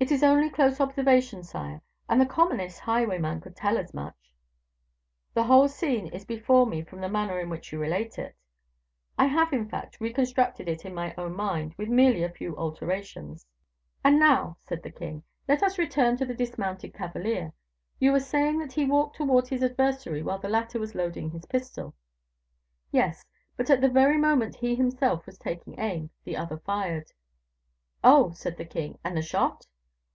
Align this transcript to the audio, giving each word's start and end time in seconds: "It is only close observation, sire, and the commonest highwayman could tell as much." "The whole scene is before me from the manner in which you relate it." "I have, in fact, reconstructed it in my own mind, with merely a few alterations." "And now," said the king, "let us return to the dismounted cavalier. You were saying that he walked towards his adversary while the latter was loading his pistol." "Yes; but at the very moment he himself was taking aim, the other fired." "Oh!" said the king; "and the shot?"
"It 0.00 0.10
is 0.10 0.24
only 0.24 0.50
close 0.50 0.80
observation, 0.80 1.44
sire, 1.44 1.80
and 2.08 2.20
the 2.20 2.26
commonest 2.26 2.80
highwayman 2.80 3.40
could 3.40 3.54
tell 3.54 3.78
as 3.78 3.94
much." 3.94 4.32
"The 5.34 5.44
whole 5.44 5.68
scene 5.68 6.08
is 6.08 6.24
before 6.24 6.66
me 6.66 6.82
from 6.82 7.00
the 7.00 7.08
manner 7.08 7.38
in 7.38 7.48
which 7.48 7.70
you 7.70 7.78
relate 7.78 8.18
it." 8.18 8.34
"I 9.16 9.26
have, 9.26 9.52
in 9.52 9.68
fact, 9.68 10.00
reconstructed 10.00 10.66
it 10.68 10.84
in 10.84 10.94
my 10.96 11.14
own 11.16 11.36
mind, 11.36 11.74
with 11.78 11.88
merely 11.88 12.24
a 12.24 12.28
few 12.28 12.56
alterations." 12.56 13.46
"And 14.02 14.18
now," 14.18 14.56
said 14.64 14.82
the 14.82 14.90
king, 14.90 15.22
"let 15.46 15.62
us 15.62 15.78
return 15.78 16.16
to 16.16 16.26
the 16.26 16.34
dismounted 16.34 16.92
cavalier. 16.92 17.52
You 18.00 18.10
were 18.10 18.18
saying 18.18 18.58
that 18.58 18.72
he 18.72 18.84
walked 18.84 19.14
towards 19.14 19.50
his 19.50 19.62
adversary 19.62 20.24
while 20.24 20.38
the 20.40 20.48
latter 20.48 20.80
was 20.80 20.96
loading 20.96 21.30
his 21.30 21.46
pistol." 21.46 21.94
"Yes; 22.90 23.24
but 23.56 23.70
at 23.70 23.80
the 23.80 23.88
very 23.88 24.18
moment 24.18 24.56
he 24.56 24.74
himself 24.74 25.24
was 25.24 25.38
taking 25.38 25.78
aim, 25.78 26.10
the 26.24 26.36
other 26.36 26.58
fired." 26.58 27.12
"Oh!" 28.02 28.32
said 28.32 28.56
the 28.56 28.64
king; 28.64 28.98
"and 29.04 29.16
the 29.16 29.22
shot?" 29.22 29.68